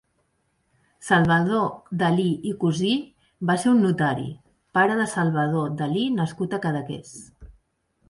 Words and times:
Salvador 1.09 1.67
Dalí 1.99 2.25
i 2.53 2.55
Cusí 2.65 2.95
va 3.51 3.59
ser 3.67 3.75
un 3.75 3.87
notari, 3.89 4.27
pare 4.81 4.99
de 5.05 5.09
Salvador 5.15 5.73
Dalí 5.85 6.11
nascut 6.21 6.61
a 6.61 6.65
Cadaqués. 6.69 7.19